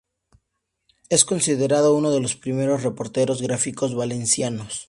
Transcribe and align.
Es 1.09 1.25
considerado 1.25 1.93
uno 1.93 2.09
de 2.09 2.19
los 2.21 2.35
primeros 2.35 2.81
reporteros 2.81 3.39
gráficos 3.43 3.93
valencianos. 3.93 4.79